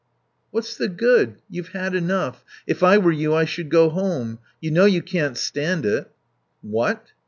[0.49, 1.35] "What's the good?
[1.47, 2.43] You've had enough.
[2.65, 4.39] If I were you I should go home.
[4.59, 6.09] You know you can't stand it."
[6.63, 7.09] "What?